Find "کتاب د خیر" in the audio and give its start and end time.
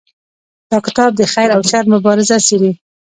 0.85-1.49